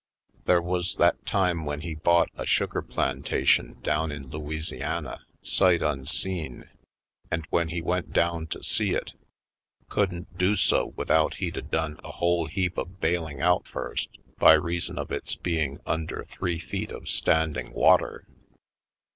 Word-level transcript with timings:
There 0.45 0.63
was 0.63 0.95
that 0.95 1.27
time 1.27 1.63
when 1.63 1.81
he 1.81 1.93
bought 1.93 2.31
a 2.35 2.43
sugar 2.43 2.81
plantation 2.81 3.79
down 3.83 4.11
in 4.11 4.31
Louisiana, 4.31 5.19
sight 5.43 5.83
onseen, 5.83 6.67
and 7.29 7.45
when 7.51 7.67
he 7.69 7.83
went 7.83 8.11
down 8.11 8.47
to 8.47 8.63
see 8.63 8.93
it, 8.95 9.13
couldn't 9.89 10.39
do 10.39 10.55
so 10.55 10.87
without 10.95 11.35
he'd 11.35 11.57
a 11.57 11.61
done 11.61 11.99
a 12.03 12.13
w^hole 12.13 12.49
heap 12.49 12.79
of 12.79 12.99
bailing 12.99 13.41
out 13.41 13.67
first, 13.67 14.09
by 14.39 14.53
reason 14.53 14.97
of 14.97 15.11
its 15.11 15.35
being 15.35 15.79
under 15.85 16.25
three 16.25 16.57
feet 16.57 16.91
of 16.91 17.07
stand 17.07 17.55
ing 17.55 17.71
water. 17.71 18.25